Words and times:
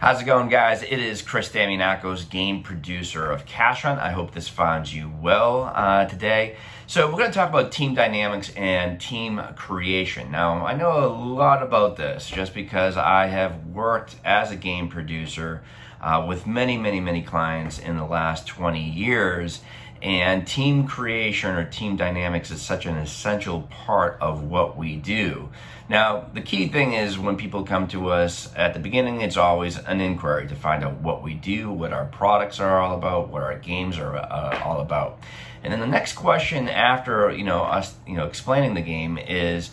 How's 0.00 0.22
it 0.22 0.24
going, 0.24 0.48
guys? 0.48 0.82
It 0.82 0.98
is 0.98 1.20
Chris 1.20 1.50
Damianakos, 1.50 2.30
game 2.30 2.62
producer 2.62 3.30
of 3.30 3.44
Cash 3.44 3.82
Hunt. 3.82 4.00
I 4.00 4.12
hope 4.12 4.32
this 4.32 4.48
finds 4.48 4.94
you 4.94 5.12
well 5.20 5.70
uh, 5.74 6.06
today. 6.06 6.56
So, 6.86 7.06
we're 7.06 7.18
going 7.18 7.30
to 7.30 7.34
talk 7.34 7.50
about 7.50 7.70
team 7.70 7.94
dynamics 7.94 8.50
and 8.56 8.98
team 8.98 9.42
creation. 9.56 10.30
Now, 10.30 10.64
I 10.64 10.74
know 10.74 11.04
a 11.04 11.12
lot 11.12 11.62
about 11.62 11.96
this 11.96 12.30
just 12.30 12.54
because 12.54 12.96
I 12.96 13.26
have 13.26 13.66
worked 13.66 14.16
as 14.24 14.50
a 14.50 14.56
game 14.56 14.88
producer 14.88 15.62
uh, 16.00 16.24
with 16.26 16.46
many, 16.46 16.78
many, 16.78 17.00
many 17.00 17.20
clients 17.20 17.78
in 17.78 17.98
the 17.98 18.06
last 18.06 18.46
20 18.46 18.82
years. 18.82 19.60
And 20.02 20.46
team 20.46 20.86
creation 20.86 21.54
or 21.54 21.64
team 21.64 21.96
dynamics 21.96 22.50
is 22.50 22.62
such 22.62 22.86
an 22.86 22.96
essential 22.96 23.62
part 23.62 24.16
of 24.20 24.44
what 24.44 24.76
we 24.76 24.96
do. 24.96 25.50
Now, 25.90 26.26
the 26.32 26.40
key 26.40 26.68
thing 26.68 26.94
is 26.94 27.18
when 27.18 27.36
people 27.36 27.64
come 27.64 27.88
to 27.88 28.10
us 28.10 28.48
at 28.54 28.74
the 28.74 28.80
beginning, 28.80 29.20
it's 29.20 29.36
always 29.36 29.76
an 29.76 30.00
inquiry 30.00 30.48
to 30.48 30.54
find 30.54 30.84
out 30.84 31.00
what 31.00 31.22
we 31.22 31.34
do, 31.34 31.70
what 31.70 31.92
our 31.92 32.06
products 32.06 32.60
are 32.60 32.80
all 32.80 32.96
about, 32.96 33.28
what 33.28 33.42
our 33.42 33.58
games 33.58 33.98
are 33.98 34.16
uh, 34.16 34.62
all 34.64 34.80
about. 34.80 35.18
And 35.62 35.72
then 35.72 35.80
the 35.80 35.86
next 35.86 36.14
question 36.14 36.68
after, 36.68 37.30
you 37.30 37.44
know, 37.44 37.62
us, 37.62 37.94
you 38.06 38.16
know, 38.16 38.24
explaining 38.24 38.74
the 38.74 38.82
game 38.82 39.18
is, 39.18 39.70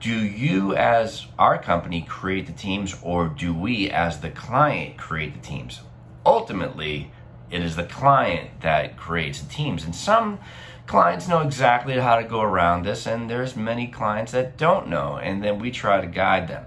do 0.00 0.14
you 0.14 0.76
as 0.76 1.26
our 1.38 1.60
company 1.60 2.02
create 2.02 2.46
the 2.46 2.52
teams 2.52 2.94
or 3.02 3.28
do 3.28 3.52
we 3.52 3.90
as 3.90 4.20
the 4.20 4.30
client 4.30 4.96
create 4.96 5.34
the 5.34 5.40
teams? 5.40 5.80
Ultimately, 6.24 7.10
it 7.50 7.62
is 7.62 7.76
the 7.76 7.84
client 7.84 8.60
that 8.60 8.96
creates 8.96 9.40
the 9.40 9.52
teams. 9.52 9.84
And 9.84 9.94
some 9.94 10.38
clients 10.86 11.28
know 11.28 11.40
exactly 11.40 11.98
how 11.98 12.16
to 12.16 12.24
go 12.24 12.40
around 12.40 12.84
this, 12.84 13.06
and 13.06 13.28
there's 13.28 13.56
many 13.56 13.86
clients 13.86 14.32
that 14.32 14.56
don't 14.56 14.88
know, 14.88 15.16
and 15.16 15.42
then 15.42 15.58
we 15.58 15.70
try 15.70 16.00
to 16.00 16.06
guide 16.06 16.48
them. 16.48 16.64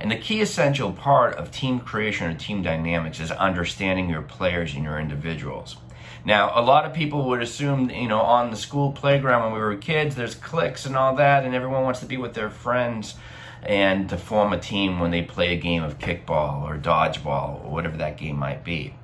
And 0.00 0.10
the 0.10 0.16
key 0.16 0.40
essential 0.40 0.92
part 0.92 1.36
of 1.36 1.52
team 1.52 1.78
creation 1.78 2.28
or 2.28 2.34
team 2.34 2.62
dynamics 2.62 3.20
is 3.20 3.30
understanding 3.30 4.10
your 4.10 4.22
players 4.22 4.74
and 4.74 4.82
your 4.82 4.98
individuals. 4.98 5.76
Now, 6.24 6.52
a 6.54 6.62
lot 6.62 6.84
of 6.84 6.92
people 6.92 7.28
would 7.28 7.42
assume, 7.42 7.90
you 7.90 8.08
know, 8.08 8.20
on 8.20 8.50
the 8.50 8.56
school 8.56 8.92
playground 8.92 9.44
when 9.44 9.52
we 9.52 9.60
were 9.60 9.76
kids, 9.76 10.14
there's 10.14 10.34
cliques 10.34 10.86
and 10.86 10.96
all 10.96 11.16
that, 11.16 11.44
and 11.44 11.54
everyone 11.54 11.84
wants 11.84 12.00
to 12.00 12.06
be 12.06 12.16
with 12.16 12.34
their 12.34 12.50
friends 12.50 13.14
and 13.62 14.08
to 14.08 14.16
form 14.16 14.52
a 14.52 14.58
team 14.58 14.98
when 14.98 15.12
they 15.12 15.22
play 15.22 15.54
a 15.54 15.56
game 15.56 15.84
of 15.84 15.98
kickball 15.98 16.62
or 16.62 16.76
dodgeball 16.76 17.64
or 17.64 17.70
whatever 17.70 17.96
that 17.96 18.16
game 18.16 18.36
might 18.36 18.64
be. 18.64 18.94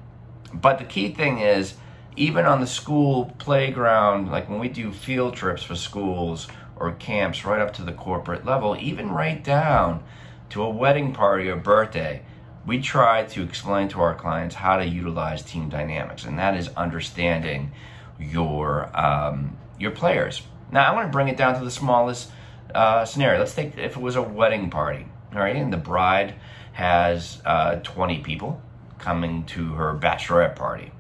But 0.53 0.79
the 0.79 0.85
key 0.85 1.13
thing 1.13 1.39
is, 1.39 1.75
even 2.17 2.47
on 2.47 2.61
the 2.61 2.67
school 2.67 3.35
playground, 3.39 4.31
like 4.31 4.49
when 4.49 4.59
we 4.59 4.69
do 4.69 4.93
field 4.93 5.35
trips 5.35 5.63
for 5.63 5.77
schools 5.77 6.49
or 6.77 6.93
camps 6.93 7.45
right 7.45 7.61
up 7.61 7.73
to 7.75 7.83
the 7.83 7.93
corporate 7.93 8.45
level, 8.45 8.77
even 8.79 9.11
right 9.11 9.43
down 9.43 10.03
to 10.51 10.63
a 10.63 10.71
wedding 10.71 11.13
party 11.13 11.49
or 11.49 11.57
birthday, 11.57 12.23
we 12.67 12.81
try 12.81 13.25
to 13.25 13.43
explain 13.43 13.89
to 13.89 14.01
our 14.01 14.15
clients 14.15 14.55
how 14.55 14.77
to 14.77 14.87
utilize 14.87 15.43
team 15.43 15.69
dynamics, 15.69 16.25
and 16.25 16.39
that 16.39 16.57
is 16.57 16.69
understanding 16.77 17.73
your 18.19 18.91
um, 18.99 19.57
your 19.79 19.91
players. 19.91 20.43
Now, 20.71 20.91
I 20.91 20.95
want 20.95 21.07
to 21.07 21.13
bring 21.13 21.29
it 21.29 21.37
down 21.37 21.59
to 21.59 21.65
the 21.65 21.71
smallest 21.71 22.31
uh, 22.75 23.05
scenario. 23.05 23.39
Let's 23.39 23.55
take 23.55 23.79
if 23.79 23.97
it 23.97 24.03
was 24.03 24.17
a 24.17 24.23
wedding 24.23 24.71
party, 24.71 25.07
all 25.33 25.41
right, 25.41 25.57
and 25.57 25.73
the 25.73 25.79
bride 25.79 26.35
has 26.73 27.41
uh, 27.45 27.77
20 27.77 28.19
people 28.21 28.61
coming 28.99 29.45
to 29.47 29.75
her 29.75 29.95
bachelorette 29.95 30.57
party. 30.57 30.93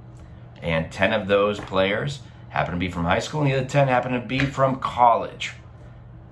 And 0.62 0.90
10 0.90 1.12
of 1.12 1.28
those 1.28 1.60
players 1.60 2.20
happen 2.48 2.74
to 2.74 2.80
be 2.80 2.90
from 2.90 3.04
high 3.04 3.18
school, 3.18 3.42
and 3.42 3.50
the 3.50 3.56
other 3.56 3.66
10 3.66 3.88
happen 3.88 4.12
to 4.12 4.20
be 4.20 4.40
from 4.40 4.80
college. 4.80 5.52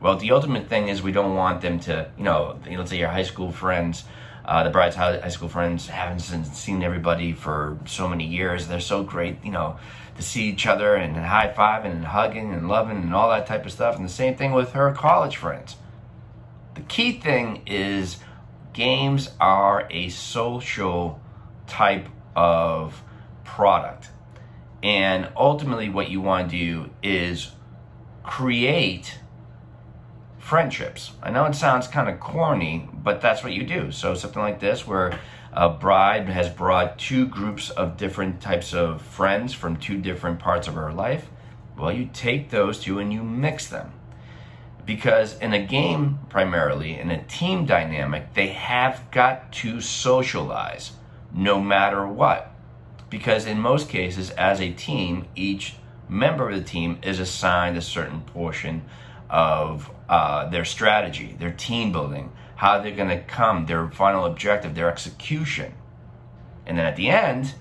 Well, 0.00 0.16
the 0.16 0.32
ultimate 0.32 0.68
thing 0.68 0.88
is 0.88 1.02
we 1.02 1.12
don't 1.12 1.34
want 1.34 1.60
them 1.60 1.80
to, 1.80 2.10
you 2.16 2.24
know, 2.24 2.58
let's 2.68 2.90
say 2.90 2.98
your 2.98 3.08
high 3.08 3.22
school 3.22 3.50
friends, 3.50 4.04
uh, 4.44 4.62
the 4.62 4.70
bride's 4.70 4.94
high 4.94 5.28
school 5.28 5.48
friends 5.48 5.88
haven't 5.88 6.20
seen 6.20 6.82
everybody 6.82 7.32
for 7.32 7.78
so 7.84 8.08
many 8.08 8.24
years. 8.24 8.68
They're 8.68 8.78
so 8.78 9.02
great, 9.02 9.44
you 9.44 9.50
know, 9.50 9.78
to 10.16 10.22
see 10.22 10.48
each 10.48 10.66
other 10.66 10.94
and 10.94 11.16
high 11.16 11.52
fiving 11.56 11.90
and 11.90 12.04
hugging 12.04 12.52
and 12.52 12.68
loving 12.68 12.98
and 12.98 13.14
all 13.14 13.28
that 13.30 13.46
type 13.46 13.66
of 13.66 13.72
stuff. 13.72 13.96
And 13.96 14.04
the 14.04 14.12
same 14.12 14.36
thing 14.36 14.52
with 14.52 14.72
her 14.72 14.92
college 14.92 15.36
friends. 15.36 15.76
The 16.74 16.82
key 16.82 17.12
thing 17.18 17.62
is 17.66 18.18
games 18.72 19.30
are 19.40 19.88
a 19.90 20.10
social 20.10 21.20
type 21.66 22.08
of 22.34 23.02
product. 23.44 24.10
And 24.82 25.30
ultimately, 25.36 25.88
what 25.88 26.10
you 26.10 26.20
want 26.20 26.50
to 26.50 26.56
do 26.56 26.90
is 27.02 27.52
create 28.22 29.18
friendships. 30.38 31.12
I 31.22 31.30
know 31.30 31.44
it 31.46 31.54
sounds 31.54 31.88
kind 31.88 32.08
of 32.08 32.20
corny, 32.20 32.88
but 32.92 33.20
that's 33.20 33.42
what 33.42 33.52
you 33.52 33.64
do. 33.64 33.90
So, 33.90 34.14
something 34.14 34.42
like 34.42 34.60
this, 34.60 34.86
where 34.86 35.18
a 35.52 35.70
bride 35.70 36.28
has 36.28 36.50
brought 36.50 36.98
two 36.98 37.26
groups 37.26 37.70
of 37.70 37.96
different 37.96 38.40
types 38.40 38.74
of 38.74 39.00
friends 39.00 39.54
from 39.54 39.76
two 39.76 39.98
different 39.98 40.38
parts 40.38 40.68
of 40.68 40.74
her 40.74 40.92
life, 40.92 41.28
well, 41.76 41.92
you 41.92 42.10
take 42.12 42.50
those 42.50 42.78
two 42.78 42.98
and 42.98 43.12
you 43.12 43.22
mix 43.22 43.66
them. 43.66 43.92
Because 44.84 45.36
in 45.38 45.52
a 45.52 45.64
game, 45.64 46.20
primarily, 46.28 46.98
in 46.98 47.10
a 47.10 47.24
team 47.24 47.66
dynamic, 47.66 48.34
they 48.34 48.48
have 48.48 49.10
got 49.10 49.50
to 49.54 49.80
socialize 49.80 50.92
no 51.36 51.60
matter 51.60 52.06
what. 52.06 52.50
Because 53.10 53.46
in 53.46 53.60
most 53.60 53.88
cases, 53.88 54.30
as 54.30 54.60
a 54.60 54.72
team, 54.72 55.26
each 55.36 55.76
member 56.08 56.50
of 56.50 56.56
the 56.56 56.64
team 56.64 56.98
is 57.02 57.20
assigned 57.20 57.76
a 57.76 57.82
certain 57.82 58.22
portion 58.22 58.82
of 59.28 59.90
uh, 60.08 60.48
their 60.48 60.64
strategy, 60.64 61.36
their 61.38 61.52
team 61.52 61.92
building, 61.92 62.32
how 62.56 62.80
they're 62.80 62.96
going 62.96 63.08
to 63.08 63.22
come, 63.22 63.66
their 63.66 63.88
final 63.90 64.24
objective, 64.24 64.74
their 64.74 64.90
execution. 64.90 65.74
And 66.64 66.78
then 66.78 66.86
at 66.86 66.96
the 66.96 67.10
end, 67.10 67.54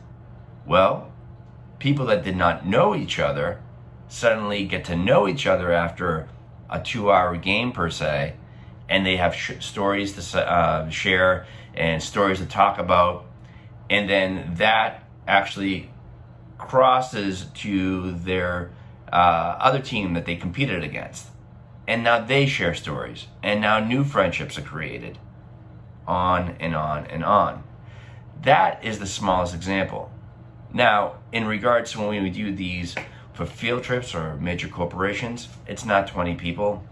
well, 0.65 1.11
people 1.79 2.05
that 2.07 2.23
did 2.23 2.37
not 2.37 2.65
know 2.65 2.95
each 2.95 3.19
other 3.19 3.61
suddenly 4.07 4.65
get 4.65 4.85
to 4.85 4.95
know 4.95 5.27
each 5.27 5.45
other 5.45 5.71
after 5.71 6.27
a 6.69 6.79
two 6.79 7.11
hour 7.11 7.35
game 7.35 7.71
per 7.71 7.89
se, 7.89 8.35
and 8.87 9.05
they 9.05 9.17
have 9.17 9.35
sh- 9.35 9.53
stories 9.59 10.13
to 10.13 10.39
uh, 10.39 10.89
share 10.89 11.45
and 11.73 12.01
stories 12.01 12.39
to 12.39 12.45
talk 12.45 12.79
about 12.79 13.25
and 13.89 14.09
then 14.09 14.55
that 14.55 15.03
actually 15.27 15.89
crosses 16.57 17.45
to 17.53 18.11
their 18.11 18.71
uh, 19.11 19.57
other 19.59 19.79
team 19.79 20.13
that 20.13 20.25
they 20.25 20.35
competed 20.35 20.83
against. 20.83 21.27
And 21.87 22.03
now 22.03 22.19
they 22.19 22.47
share 22.47 22.73
stories, 22.73 23.27
and 23.43 23.61
now 23.61 23.79
new 23.79 24.03
friendships 24.03 24.57
are 24.57 24.63
created, 24.63 25.19
on 26.07 26.55
and 26.59 26.75
on 26.75 27.05
and 27.05 27.23
on. 27.23 27.63
That 28.41 28.83
is 28.83 28.99
the 28.99 29.05
smallest 29.05 29.53
example. 29.53 30.11
Now, 30.73 31.17
in 31.31 31.45
regards 31.45 31.91
to 31.91 31.99
when 31.99 32.23
we 32.23 32.29
do 32.31 32.53
these 32.53 32.95
for 33.33 33.45
field 33.45 33.83
trips 33.83 34.15
or 34.15 34.35
major 34.37 34.67
corporations, 34.67 35.47
it's 35.67 35.85
not 35.85 36.07
20 36.07 36.35
people, 36.35 36.83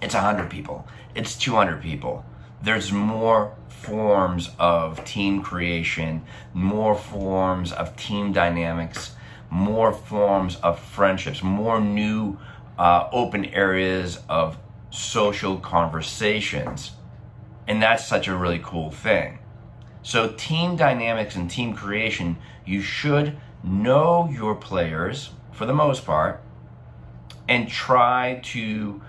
it's 0.00 0.14
100 0.14 0.48
people, 0.48 0.88
it's 1.14 1.36
200 1.36 1.82
people 1.82 2.24
there's 2.62 2.92
more 2.92 3.54
forms 3.68 4.50
of 4.58 5.04
team 5.04 5.42
creation, 5.42 6.24
more 6.52 6.94
forms 6.94 7.72
of 7.72 7.96
team 7.96 8.32
dynamics, 8.32 9.14
more 9.50 9.92
forms 9.92 10.56
of 10.56 10.78
friendships, 10.78 11.42
more 11.42 11.80
new 11.80 12.38
uh, 12.78 13.08
open 13.12 13.44
areas 13.46 14.18
of 14.28 14.58
social 14.90 15.58
conversations. 15.58 16.92
And 17.66 17.82
that's 17.82 18.06
such 18.06 18.28
a 18.28 18.36
really 18.36 18.60
cool 18.62 18.90
thing. 18.90 19.38
So, 20.02 20.32
team 20.36 20.76
dynamics 20.76 21.34
and 21.34 21.50
team 21.50 21.74
creation, 21.74 22.36
you 22.64 22.80
should 22.80 23.36
know 23.64 24.28
your 24.30 24.54
players 24.54 25.30
for 25.52 25.66
the 25.66 25.74
most 25.74 26.06
part 26.06 26.42
and 27.48 27.68
try 27.68 28.40
to 28.44 29.00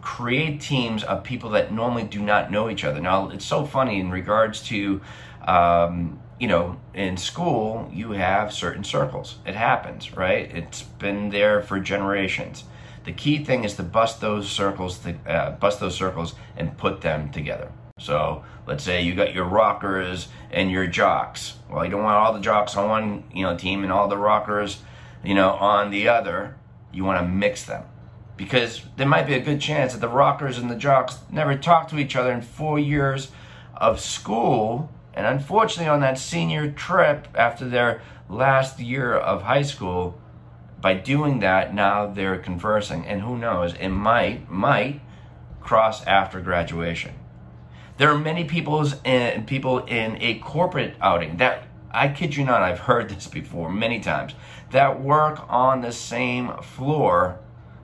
create 0.00 0.60
teams 0.60 1.02
of 1.04 1.24
people 1.24 1.50
that 1.50 1.72
normally 1.72 2.04
do 2.04 2.20
not 2.20 2.50
know 2.50 2.70
each 2.70 2.84
other. 2.84 3.00
Now, 3.00 3.30
it's 3.30 3.44
so 3.44 3.64
funny 3.64 4.00
in 4.00 4.10
regards 4.10 4.62
to, 4.64 5.00
um, 5.46 6.20
you 6.38 6.48
know, 6.48 6.78
in 6.94 7.16
school, 7.16 7.90
you 7.92 8.12
have 8.12 8.52
certain 8.52 8.84
circles. 8.84 9.36
It 9.46 9.54
happens, 9.54 10.16
right? 10.16 10.54
It's 10.54 10.82
been 10.82 11.30
there 11.30 11.62
for 11.62 11.80
generations. 11.80 12.64
The 13.04 13.12
key 13.12 13.44
thing 13.44 13.64
is 13.64 13.74
to 13.76 13.82
bust 13.82 14.20
those 14.20 14.48
circles, 14.48 14.98
to, 15.00 15.14
uh, 15.26 15.50
bust 15.52 15.80
those 15.80 15.94
circles, 15.94 16.34
and 16.56 16.76
put 16.76 17.00
them 17.00 17.30
together. 17.30 17.72
So 17.98 18.44
let's 18.66 18.84
say 18.84 19.02
you 19.02 19.14
got 19.14 19.34
your 19.34 19.44
rockers 19.44 20.28
and 20.50 20.70
your 20.70 20.86
jocks. 20.86 21.54
Well, 21.68 21.84
you 21.84 21.90
don't 21.90 22.04
want 22.04 22.16
all 22.16 22.32
the 22.32 22.40
jocks 22.40 22.76
on 22.76 22.88
one, 22.88 23.24
you 23.34 23.42
know, 23.42 23.56
team 23.56 23.82
and 23.82 23.92
all 23.92 24.08
the 24.08 24.16
rockers, 24.16 24.80
you 25.24 25.34
know, 25.34 25.50
on 25.50 25.90
the 25.90 26.08
other. 26.08 26.56
You 26.92 27.04
want 27.04 27.20
to 27.20 27.26
mix 27.26 27.64
them 27.64 27.84
because 28.38 28.82
there 28.96 29.06
might 29.06 29.26
be 29.26 29.34
a 29.34 29.40
good 29.40 29.60
chance 29.60 29.92
that 29.92 30.00
the 30.00 30.08
rockers 30.08 30.56
and 30.56 30.70
the 30.70 30.76
jocks 30.76 31.18
never 31.30 31.58
talked 31.58 31.90
to 31.90 31.98
each 31.98 32.16
other 32.16 32.32
in 32.32 32.40
four 32.40 32.78
years 32.78 33.30
of 33.76 34.00
school. 34.00 34.90
And 35.12 35.26
unfortunately, 35.26 35.90
on 35.90 36.00
that 36.00 36.18
senior 36.18 36.70
trip 36.70 37.28
after 37.34 37.68
their 37.68 38.00
last 38.30 38.78
year 38.78 39.14
of 39.14 39.42
high 39.42 39.62
school, 39.62 40.18
by 40.80 40.94
doing 40.94 41.40
that, 41.40 41.74
now 41.74 42.06
they're 42.06 42.38
conversing. 42.38 43.04
And 43.04 43.22
who 43.22 43.36
knows, 43.36 43.74
it 43.74 43.88
might, 43.88 44.48
might 44.48 45.00
cross 45.60 46.06
after 46.06 46.40
graduation. 46.40 47.14
There 47.96 48.10
are 48.12 48.18
many 48.18 48.44
people's 48.44 48.94
in, 49.02 49.44
people 49.46 49.80
in 49.86 50.16
a 50.22 50.38
corporate 50.38 50.94
outing 51.00 51.38
that 51.38 51.64
I 51.90 52.08
kid 52.08 52.36
you 52.36 52.44
not, 52.44 52.62
I've 52.62 52.80
heard 52.80 53.08
this 53.08 53.26
before 53.26 53.70
many 53.72 53.98
times 53.98 54.34
that 54.70 55.02
work 55.02 55.44
on 55.48 55.80
the 55.80 55.90
same 55.90 56.52
floor, 56.62 57.40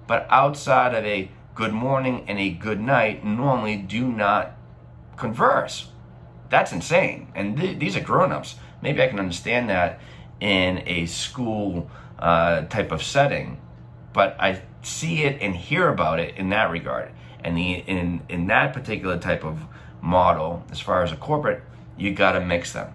but 0.07 0.27
outside 0.31 0.95
of 0.95 1.05
a 1.05 1.31
good 1.55 1.73
morning 1.73 2.25
and 2.29 2.39
a 2.39 2.51
good 2.51 2.81
night, 2.81 3.25
normally 3.25 3.77
do 3.77 4.09
not 4.09 4.53
converse. 5.17 5.89
That's 6.51 6.73
insane. 6.73 7.29
And 7.35 7.57
th- 7.57 7.79
these 7.79 7.97
are 7.97 8.01
grown 8.01 8.33
ups. 8.33 8.57
Maybe 8.83 9.03
I 9.03 9.09
can 9.09 9.19
understand 9.19 9.71
that 9.71 10.01
in 10.41 10.83
a 10.87 11.07
school 11.07 11.91
uh, 12.19 12.63
type 12.63 12.93
of 12.93 13.03
setting, 13.03 13.61
but 14.13 14.37
I 14.39 14.63
see 14.83 15.23
it 15.23 15.41
and 15.41 15.55
hear 15.57 15.89
about 15.89 16.21
it 16.21 16.37
in 16.37 16.51
that 16.51 16.71
regard. 16.71 17.11
And 17.43 17.57
the, 17.57 17.73
in, 17.75 18.23
in 18.29 18.47
that 18.49 18.73
particular 18.73 19.19
type 19.19 19.45
of 19.45 19.61
model, 20.01 20.65
as 20.71 20.81
far 20.81 21.03
as 21.03 21.13
a 21.13 21.17
corporate, 21.17 21.63
you 21.97 22.13
got 22.13 22.33
to 22.33 22.41
mix 22.41 22.73
them. 22.73 22.93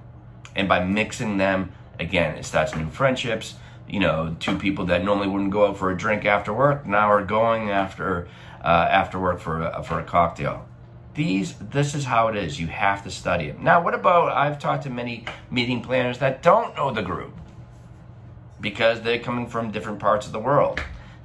And 0.56 0.68
by 0.68 0.84
mixing 0.84 1.38
them, 1.38 1.72
again, 2.00 2.38
it 2.38 2.46
starts 2.46 2.76
new 2.76 2.90
friendships. 2.90 3.56
You 3.90 4.00
know, 4.00 4.36
two 4.40 4.58
people 4.58 4.86
that 4.86 5.04
normally 5.04 5.28
wouldn't 5.28 5.52
go 5.52 5.68
out 5.68 5.78
for 5.78 5.90
a 5.90 5.98
drink 5.98 6.26
after 6.26 6.54
work 6.54 6.86
now 6.86 7.10
are 7.10 7.24
going 7.24 7.72
after 7.72 8.28
uh, 8.64 8.88
after 8.90 9.20
work 9.20 9.40
for 9.40 9.62
a, 9.62 9.84
for 9.84 10.00
a 10.00 10.04
cocktail. 10.04 10.68
These, 11.16 11.56
this 11.56 11.96
is 11.96 12.06
how 12.06 12.28
it 12.28 12.36
is. 12.36 12.60
You 12.60 12.68
have 12.68 13.04
to 13.04 13.12
study 13.12 13.46
it. 13.46 13.60
Now, 13.60 13.84
what 13.84 13.94
about? 13.94 14.32
I've 14.32 14.60
talked 14.60 14.84
to 14.84 14.90
many 14.90 15.26
meeting 15.50 15.82
planners 15.82 16.20
that 16.20 16.44
don't 16.44 16.76
know 16.76 16.92
the 16.92 17.02
group 17.02 17.36
because 18.62 19.02
they're 19.02 19.20
coming 19.20 19.48
from 19.48 19.72
different 19.72 20.00
parts 20.00 20.28
of 20.28 20.34
the 20.34 20.40
world, 20.40 20.82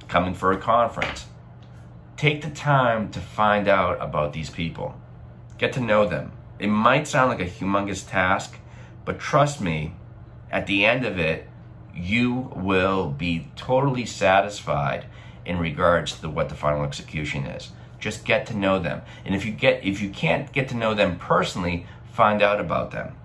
coming 0.07 0.33
for 0.33 0.51
a 0.51 0.57
conference. 0.57 1.25
Take 2.17 2.41
the 2.41 2.49
time 2.49 3.11
to 3.11 3.19
find 3.19 3.67
out 3.67 4.01
about 4.01 4.33
these 4.33 4.49
people. 4.49 4.99
Get 5.57 5.73
to 5.73 5.81
know 5.81 6.07
them. 6.07 6.31
It 6.59 6.67
might 6.67 7.07
sound 7.07 7.29
like 7.29 7.41
a 7.41 7.51
humongous 7.51 8.09
task, 8.09 8.57
but 9.03 9.19
trust 9.19 9.61
me, 9.61 9.93
at 10.49 10.67
the 10.67 10.85
end 10.85 11.05
of 11.05 11.19
it, 11.19 11.49
you 11.95 12.51
will 12.55 13.09
be 13.11 13.47
totally 13.55 14.05
satisfied 14.05 15.05
in 15.45 15.57
regards 15.57 16.19
to 16.19 16.29
what 16.29 16.49
the 16.49 16.55
final 16.55 16.83
execution 16.83 17.45
is. 17.45 17.71
Just 17.99 18.25
get 18.25 18.45
to 18.47 18.55
know 18.55 18.79
them. 18.79 19.01
And 19.23 19.33
if 19.33 19.45
you 19.45 19.51
get 19.51 19.83
if 19.83 20.01
you 20.01 20.09
can't 20.09 20.51
get 20.51 20.69
to 20.69 20.75
know 20.75 20.93
them 20.93 21.17
personally, 21.17 21.87
find 22.11 22.41
out 22.41 22.59
about 22.59 22.91
them. 22.91 23.15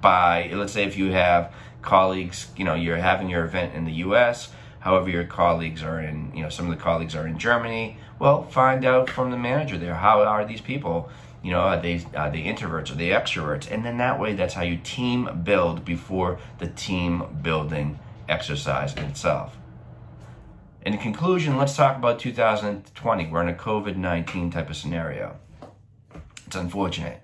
By 0.00 0.50
let's 0.52 0.72
say 0.72 0.84
if 0.84 0.96
you 0.96 1.12
have 1.12 1.52
colleagues, 1.82 2.48
you 2.56 2.64
know, 2.64 2.74
you're 2.74 2.96
having 2.96 3.30
your 3.30 3.44
event 3.44 3.74
in 3.74 3.84
the 3.84 3.92
US, 3.92 4.50
however 4.80 5.08
your 5.08 5.24
colleagues 5.24 5.82
are 5.82 6.00
in, 6.00 6.32
you 6.34 6.42
know, 6.42 6.48
some 6.48 6.70
of 6.70 6.76
the 6.76 6.82
colleagues 6.82 7.14
are 7.14 7.26
in 7.26 7.38
Germany, 7.38 7.98
well, 8.18 8.42
find 8.44 8.84
out 8.84 9.08
from 9.08 9.30
the 9.30 9.36
manager 9.36 9.78
there 9.78 9.94
how 9.94 10.22
are 10.22 10.44
these 10.44 10.60
people 10.60 11.08
you 11.42 11.52
know, 11.52 11.60
are 11.60 11.80
they 11.80 12.04
are 12.14 12.30
they 12.30 12.42
introverts? 12.42 12.90
Are 12.90 12.96
they 12.96 13.08
extroverts? 13.08 13.70
And 13.70 13.84
then 13.84 13.98
that 13.98 14.18
way, 14.18 14.34
that's 14.34 14.54
how 14.54 14.62
you 14.62 14.78
team 14.78 15.42
build 15.44 15.84
before 15.84 16.38
the 16.58 16.68
team 16.68 17.24
building 17.42 17.98
exercise 18.28 18.94
itself. 18.96 19.56
In 20.84 20.98
conclusion, 20.98 21.56
let's 21.56 21.76
talk 21.76 21.96
about 21.96 22.20
2020. 22.20 23.26
We're 23.26 23.42
in 23.42 23.48
a 23.48 23.54
COVID 23.54 23.96
19 23.96 24.50
type 24.50 24.70
of 24.70 24.76
scenario. 24.76 25.36
It's 26.46 26.56
unfortunate. 26.56 27.22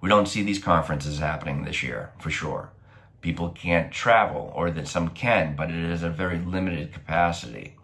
We 0.00 0.08
don't 0.08 0.26
see 0.26 0.42
these 0.42 0.58
conferences 0.58 1.18
happening 1.18 1.64
this 1.64 1.82
year, 1.82 2.12
for 2.18 2.30
sure. 2.30 2.72
People 3.20 3.50
can't 3.50 3.92
travel, 3.92 4.52
or 4.54 4.70
that 4.70 4.88
some 4.88 5.10
can, 5.10 5.54
but 5.54 5.70
it 5.70 5.76
is 5.76 6.02
a 6.02 6.10
very 6.10 6.38
limited 6.38 6.92
capacity. 6.92 7.76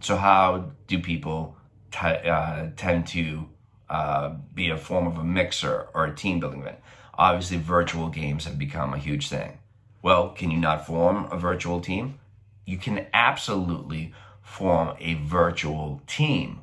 So, 0.00 0.16
how 0.16 0.72
do 0.88 0.98
people 0.98 1.56
t- 1.92 1.98
uh, 2.00 2.70
tend 2.76 3.06
to 3.08 3.48
uh, 3.88 4.34
be 4.54 4.68
a 4.70 4.76
form 4.76 5.06
of 5.06 5.18
a 5.18 5.24
mixer 5.24 5.88
or 5.94 6.06
a 6.06 6.14
team 6.14 6.40
building 6.40 6.60
event. 6.60 6.78
Obviously, 7.14 7.56
virtual 7.56 8.08
games 8.08 8.44
have 8.44 8.58
become 8.58 8.92
a 8.92 8.98
huge 8.98 9.28
thing. 9.28 9.58
Well, 10.02 10.30
can 10.30 10.50
you 10.50 10.58
not 10.58 10.86
form 10.86 11.28
a 11.30 11.38
virtual 11.38 11.80
team? 11.80 12.18
You 12.64 12.78
can 12.78 13.06
absolutely 13.12 14.12
form 14.42 14.96
a 15.00 15.14
virtual 15.14 16.02
team. 16.06 16.60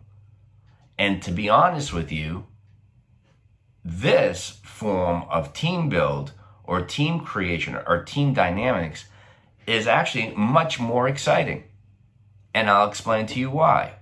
And 0.98 1.22
to 1.24 1.32
be 1.32 1.50
honest 1.50 1.92
with 1.92 2.12
you, 2.12 2.46
this 3.84 4.60
form 4.64 5.24
of 5.30 5.54
team 5.54 5.90
build 5.90 6.34
or 6.64 6.82
team 6.82 7.20
creation 7.20 7.78
or 7.88 8.04
team 8.04 8.34
dynamics 8.34 9.06
is 9.68 9.88
actually 9.88 10.34
much 10.36 10.80
more 10.80 11.08
exciting. 11.08 11.64
And 12.54 12.70
I'll 12.70 12.88
explain 12.88 13.26
to 13.28 13.40
you 13.40 13.50
why 13.50 13.96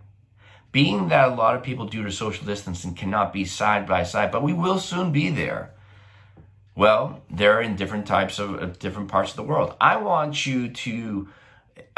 being 0.71 1.09
that 1.09 1.29
a 1.29 1.35
lot 1.35 1.55
of 1.55 1.63
people, 1.63 1.85
due 1.85 2.03
to 2.03 2.11
social 2.11 2.45
distancing, 2.45 2.93
cannot 2.93 3.33
be 3.33 3.45
side 3.45 3.87
by 3.87 4.03
side, 4.03 4.31
but 4.31 4.43
we 4.43 4.53
will 4.53 4.79
soon 4.79 5.11
be 5.11 5.29
there. 5.29 5.73
Well, 6.75 7.21
they're 7.29 7.61
in 7.61 7.75
different 7.75 8.07
types 8.07 8.39
of, 8.39 8.55
of 8.55 8.79
different 8.79 9.09
parts 9.09 9.31
of 9.31 9.35
the 9.35 9.43
world. 9.43 9.75
I 9.81 9.97
want 9.97 10.45
you 10.45 10.69
to 10.69 11.27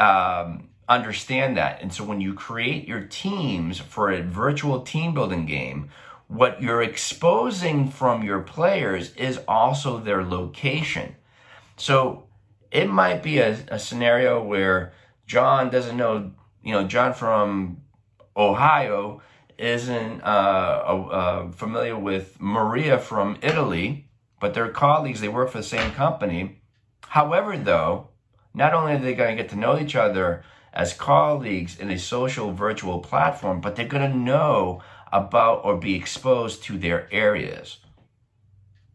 um, 0.00 0.68
understand 0.88 1.56
that. 1.56 1.80
And 1.80 1.92
so 1.92 2.04
when 2.04 2.20
you 2.20 2.34
create 2.34 2.88
your 2.88 3.02
teams 3.02 3.78
for 3.78 4.10
a 4.10 4.22
virtual 4.22 4.80
team 4.80 5.14
building 5.14 5.46
game, 5.46 5.90
what 6.26 6.60
you're 6.60 6.82
exposing 6.82 7.88
from 7.88 8.24
your 8.24 8.40
players 8.40 9.14
is 9.14 9.38
also 9.46 9.98
their 9.98 10.24
location. 10.24 11.14
So 11.76 12.24
it 12.70 12.88
might 12.88 13.22
be 13.22 13.38
a, 13.38 13.56
a 13.68 13.78
scenario 13.78 14.42
where 14.42 14.92
John 15.26 15.70
doesn't 15.70 15.96
know, 15.96 16.32
you 16.62 16.72
know, 16.72 16.84
John 16.86 17.14
from 17.14 17.83
Ohio 18.36 19.22
isn't 19.58 20.22
uh, 20.22 20.26
uh, 20.26 21.50
familiar 21.52 21.96
with 21.96 22.40
Maria 22.40 22.98
from 22.98 23.38
Italy, 23.42 24.08
but 24.40 24.54
they're 24.54 24.68
colleagues, 24.70 25.20
they 25.20 25.28
work 25.28 25.50
for 25.50 25.58
the 25.58 25.64
same 25.64 25.92
company. 25.92 26.60
However, 27.08 27.56
though, 27.56 28.08
not 28.52 28.74
only 28.74 28.92
are 28.94 28.98
they 28.98 29.14
going 29.14 29.36
to 29.36 29.42
get 29.42 29.50
to 29.50 29.56
know 29.56 29.78
each 29.78 29.94
other 29.94 30.44
as 30.72 30.92
colleagues 30.92 31.78
in 31.78 31.90
a 31.90 31.98
social 31.98 32.52
virtual 32.52 32.98
platform, 32.98 33.60
but 33.60 33.76
they're 33.76 33.86
going 33.86 34.10
to 34.10 34.16
know 34.16 34.82
about 35.12 35.64
or 35.64 35.76
be 35.76 35.94
exposed 35.94 36.64
to 36.64 36.76
their 36.76 37.08
areas. 37.12 37.78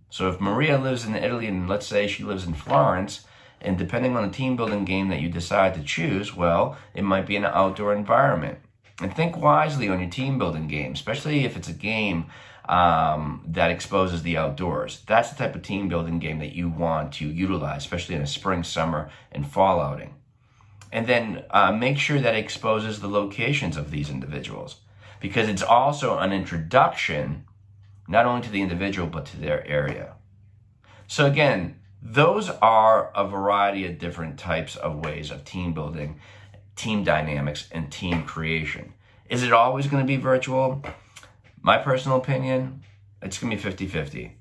So 0.10 0.30
if 0.30 0.42
Maria 0.42 0.78
lives 0.78 1.06
in 1.06 1.16
Italy 1.16 1.48
and 1.48 1.70
let's 1.70 1.88
say 1.88 2.08
she 2.08 2.24
lives 2.24 2.46
in 2.46 2.54
Florence, 2.54 3.26
and 3.62 3.78
depending 3.78 4.18
on 4.18 4.24
the 4.24 4.36
team 4.36 4.56
building 4.56 4.84
game 4.84 5.08
that 5.10 5.22
you 5.22 5.30
decide 5.30 5.74
to 5.76 5.84
choose, 5.84 6.36
well, 6.36 6.78
it 6.94 7.04
might 7.04 7.26
be 7.26 7.36
an 7.38 7.46
outdoor 7.46 7.94
environment. 7.94 8.60
And 9.02 9.16
think 9.16 9.38
wisely 9.38 9.88
on 9.88 10.00
your 10.00 10.10
team 10.10 10.38
building 10.38 10.68
game, 10.68 10.94
especially 10.94 11.46
if 11.46 11.56
it's 11.56 11.70
a 11.70 11.74
game 11.74 12.26
um, 12.68 13.44
that 13.48 13.72
exposes 13.72 14.24
the 14.24 14.38
outdoors. 14.38 15.02
That's 15.08 15.30
the 15.30 15.38
type 15.38 15.56
of 15.56 15.62
team 15.62 15.88
building 15.88 16.20
game 16.20 16.40
that 16.40 16.54
you 16.54 16.70
want 16.70 17.14
to 17.14 17.28
utilize, 17.28 17.84
especially 17.84 18.16
in 18.16 18.22
a 18.22 18.28
spring, 18.28 18.64
summer, 18.64 19.10
and 19.32 19.50
fall 19.50 19.80
outing. 19.80 20.16
And 20.92 21.08
then 21.08 21.46
uh, 21.52 21.72
make 21.72 21.98
sure 21.98 22.20
that 22.20 22.36
it 22.36 22.40
exposes 22.40 23.00
the 23.00 23.08
locations 23.08 23.78
of 23.78 23.92
these 23.92 24.10
individuals 24.10 24.78
because 25.20 25.48
it's 25.48 25.64
also 25.64 26.18
an 26.18 26.32
introduction 26.32 27.46
not 28.08 28.26
only 28.26 28.42
to 28.42 28.52
the 28.52 28.62
individual 28.62 29.08
but 29.08 29.26
to 29.28 29.38
their 29.38 29.66
area. 29.68 30.14
So, 31.08 31.26
again, 31.26 31.80
those 32.02 32.50
are 32.50 33.12
a 33.16 33.28
variety 33.28 33.86
of 33.86 34.00
different 34.00 34.40
types 34.40 34.76
of 34.76 35.04
ways 35.04 35.32
of 35.32 35.44
team 35.44 35.74
building 35.74 36.20
team 36.80 37.04
dynamics 37.04 37.68
and 37.74 37.92
team 37.92 38.24
creation. 38.24 38.94
Is 39.30 39.44
it 39.44 39.52
always 39.52 39.88
going 39.88 40.02
to 40.02 40.08
be 40.08 40.16
virtual? 40.16 40.82
My 41.62 41.78
personal 41.78 42.18
opinion, 42.18 42.84
it's 43.22 43.38
going 43.38 43.52
to 43.52 43.58
be 43.58 43.62
50 43.62 43.88
50. 43.88 44.38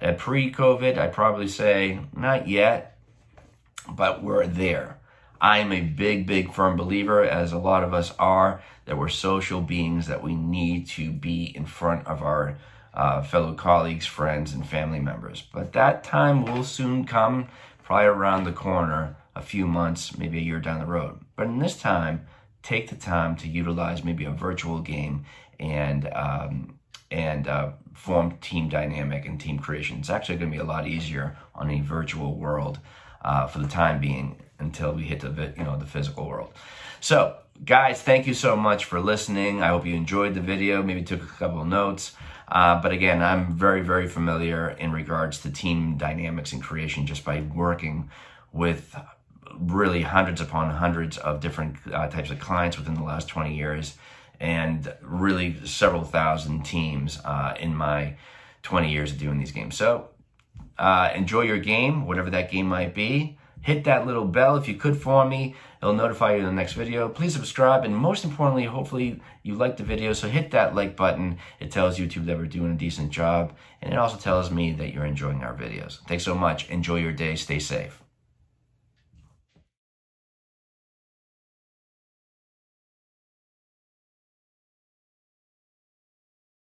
At 0.00 0.18
pre 0.18 0.52
COVID, 0.52 0.96
I'd 0.96 1.12
probably 1.12 1.48
say 1.48 1.98
not 2.16 2.46
yet, 2.46 2.98
but 3.88 4.22
we're 4.22 4.46
there. 4.46 4.98
I 5.40 5.58
am 5.58 5.72
a 5.72 5.80
big, 5.80 6.24
big 6.24 6.52
firm 6.52 6.76
believer, 6.76 7.24
as 7.24 7.52
a 7.52 7.58
lot 7.58 7.82
of 7.82 7.92
us 7.92 8.14
are, 8.16 8.62
that 8.84 8.96
we're 8.96 9.08
social 9.08 9.60
beings, 9.60 10.06
that 10.06 10.22
we 10.22 10.36
need 10.36 10.86
to 10.90 11.10
be 11.10 11.46
in 11.56 11.66
front 11.66 12.06
of 12.06 12.22
our 12.22 12.58
uh, 12.94 13.22
fellow 13.22 13.54
colleagues, 13.54 14.06
friends, 14.06 14.52
and 14.54 14.64
family 14.64 15.00
members. 15.00 15.42
But 15.52 15.72
that 15.72 16.04
time 16.04 16.44
will 16.44 16.62
soon 16.62 17.04
come, 17.04 17.48
probably 17.82 18.06
around 18.06 18.44
the 18.44 18.52
corner 18.52 19.16
a 19.34 19.42
few 19.42 19.66
months, 19.66 20.16
maybe 20.16 20.38
a 20.38 20.42
year 20.42 20.60
down 20.60 20.78
the 20.78 20.86
road. 20.86 21.18
But 21.36 21.46
in 21.46 21.58
this 21.58 21.78
time, 21.78 22.26
take 22.62 22.88
the 22.88 22.96
time 22.96 23.36
to 23.36 23.48
utilize 23.48 24.04
maybe 24.04 24.24
a 24.24 24.30
virtual 24.30 24.80
game 24.80 25.24
and 25.58 26.08
um, 26.12 26.78
and 27.10 27.46
uh, 27.46 27.72
form 27.94 28.38
team 28.40 28.68
dynamic 28.68 29.26
and 29.26 29.40
team 29.40 29.58
creation. 29.58 29.98
It's 29.98 30.10
actually 30.10 30.36
going 30.36 30.50
to 30.50 30.56
be 30.56 30.62
a 30.62 30.66
lot 30.66 30.86
easier 30.86 31.36
on 31.54 31.70
a 31.70 31.80
virtual 31.80 32.36
world 32.36 32.78
uh, 33.22 33.46
for 33.46 33.58
the 33.58 33.68
time 33.68 34.00
being 34.00 34.40
until 34.58 34.92
we 34.92 35.02
hit 35.02 35.20
the 35.20 35.52
you 35.56 35.64
know 35.64 35.76
the 35.76 35.86
physical 35.86 36.26
world. 36.26 36.52
So, 37.00 37.36
guys, 37.64 38.00
thank 38.00 38.26
you 38.26 38.34
so 38.34 38.56
much 38.56 38.84
for 38.84 39.00
listening. 39.00 39.62
I 39.62 39.68
hope 39.68 39.86
you 39.86 39.94
enjoyed 39.94 40.34
the 40.34 40.40
video. 40.40 40.82
Maybe 40.82 41.02
took 41.02 41.22
a 41.22 41.26
couple 41.26 41.64
notes. 41.64 42.12
Uh, 42.48 42.80
but 42.80 42.92
again, 42.92 43.22
I'm 43.22 43.54
very, 43.54 43.80
very 43.80 44.06
familiar 44.06 44.70
in 44.70 44.92
regards 44.92 45.38
to 45.40 45.50
team 45.50 45.96
dynamics 45.96 46.52
and 46.52 46.62
creation 46.62 47.06
just 47.06 47.24
by 47.24 47.40
working 47.40 48.10
with 48.52 48.94
really 49.58 50.02
hundreds 50.02 50.40
upon 50.40 50.70
hundreds 50.70 51.18
of 51.18 51.40
different 51.40 51.76
uh, 51.92 52.08
types 52.08 52.30
of 52.30 52.38
clients 52.40 52.78
within 52.78 52.94
the 52.94 53.02
last 53.02 53.28
20 53.28 53.54
years 53.54 53.96
and 54.40 54.92
really 55.02 55.64
several 55.64 56.02
thousand 56.02 56.64
teams 56.64 57.20
uh, 57.24 57.54
in 57.60 57.74
my 57.74 58.16
20 58.62 58.90
years 58.90 59.12
of 59.12 59.18
doing 59.18 59.38
these 59.38 59.52
games. 59.52 59.76
So 59.76 60.08
uh, 60.78 61.10
enjoy 61.14 61.42
your 61.42 61.58
game, 61.58 62.06
whatever 62.06 62.30
that 62.30 62.50
game 62.50 62.66
might 62.66 62.94
be. 62.94 63.38
Hit 63.60 63.84
that 63.84 64.06
little 64.06 64.24
bell 64.24 64.56
if 64.56 64.66
you 64.66 64.74
could 64.74 65.00
for 65.00 65.24
me. 65.24 65.54
It'll 65.80 65.94
notify 65.94 66.32
you 66.32 66.40
in 66.40 66.46
the 66.46 66.52
next 66.52 66.72
video. 66.72 67.08
Please 67.08 67.32
subscribe, 67.32 67.84
and 67.84 67.96
most 67.96 68.24
importantly, 68.24 68.64
hopefully 68.64 69.20
you 69.44 69.54
like 69.54 69.76
the 69.76 69.84
video. 69.84 70.12
So 70.12 70.28
hit 70.28 70.50
that 70.50 70.74
like 70.74 70.96
button. 70.96 71.38
It 71.60 71.70
tells 71.70 71.96
YouTube 71.96 72.26
that 72.26 72.36
we're 72.36 72.46
doing 72.46 72.72
a 72.72 72.76
decent 72.76 73.12
job, 73.12 73.54
and 73.80 73.92
it 73.92 73.98
also 73.98 74.16
tells 74.16 74.50
me 74.50 74.72
that 74.72 74.92
you're 74.92 75.06
enjoying 75.06 75.44
our 75.44 75.54
videos. 75.54 76.00
Thanks 76.08 76.24
so 76.24 76.34
much. 76.34 76.68
Enjoy 76.70 76.96
your 76.96 77.12
day. 77.12 77.36
Stay 77.36 77.60
safe. 77.60 78.01